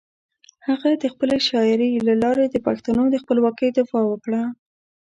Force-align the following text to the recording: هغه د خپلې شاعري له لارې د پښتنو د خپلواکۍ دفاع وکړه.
هغه 0.67 0.89
د 1.03 1.03
خپلې 1.13 1.37
شاعري 1.47 1.89
له 2.07 2.13
لارې 2.23 2.45
د 2.49 2.55
پښتنو 2.67 3.03
د 3.09 3.15
خپلواکۍ 3.23 3.69
دفاع 3.77 4.05
وکړه. 4.09 4.41